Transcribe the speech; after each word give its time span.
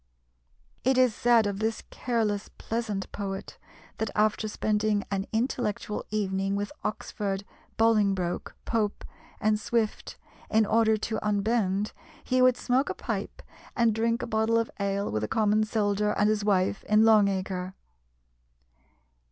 It 0.83 0.97
is 0.97 1.13
said 1.13 1.45
of 1.45 1.59
this 1.59 1.83
careless, 1.91 2.49
pleasant 2.57 3.11
poet, 3.11 3.59
that 3.99 4.09
after 4.15 4.47
spending 4.47 5.03
an 5.11 5.27
intellectual 5.31 6.05
evening 6.09 6.55
with 6.55 6.71
Oxford, 6.83 7.43
Bolingbroke, 7.77 8.55
Pope, 8.65 9.05
and 9.39 9.59
Swift, 9.59 10.17
in 10.49 10.65
order 10.65 10.97
to 10.97 11.23
unbend, 11.23 11.93
he 12.23 12.41
would 12.41 12.57
smoke 12.57 12.89
a 12.89 12.95
pipe 12.95 13.43
and 13.75 13.93
drink 13.93 14.23
a 14.23 14.25
bottle 14.25 14.57
of 14.57 14.71
ale 14.79 15.11
with 15.11 15.23
a 15.23 15.27
common 15.27 15.63
soldier 15.65 16.13
and 16.13 16.27
his 16.31 16.43
wife 16.43 16.83
in 16.85 17.05
Long 17.05 17.27
Acre. 17.27 17.75